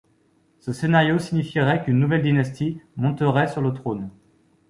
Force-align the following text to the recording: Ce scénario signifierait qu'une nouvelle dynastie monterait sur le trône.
Ce 0.57 0.73
scénario 0.73 1.19
signifierait 1.19 1.83
qu'une 1.85 1.99
nouvelle 1.99 2.23
dynastie 2.23 2.81
monterait 2.95 3.47
sur 3.49 3.61
le 3.61 3.71
trône. 3.71 4.09